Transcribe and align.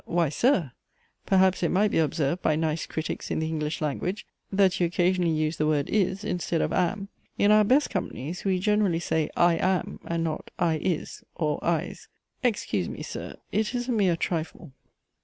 Why, 0.05 0.29
Sir! 0.29 0.71
perhaps 1.27 1.61
it 1.61 1.69
might 1.69 1.91
be 1.91 1.99
observed 1.99 2.41
by 2.41 2.55
nice 2.55 2.87
critics 2.87 3.29
in 3.29 3.37
the 3.37 3.45
English 3.45 3.81
language, 3.81 4.25
that 4.51 4.79
you 4.79 4.87
occasionally 4.87 5.29
use 5.31 5.57
the 5.57 5.67
word 5.67 5.91
"is" 5.91 6.23
instead 6.23 6.59
of 6.59 6.73
"am." 6.73 7.09
In 7.37 7.51
our 7.51 7.63
best 7.63 7.91
companies 7.91 8.43
we 8.43 8.57
generally 8.57 8.99
say 8.99 9.29
I 9.37 9.57
am, 9.57 9.99
and 10.03 10.23
not 10.23 10.49
I 10.57 10.77
is 10.81 11.23
or 11.35 11.63
I'se. 11.63 12.07
Excuse 12.41 12.89
me, 12.89 13.03
Sir! 13.03 13.35
it 13.51 13.75
is 13.75 13.87
a 13.87 13.91
mere 13.91 14.15
trifle. 14.17 14.71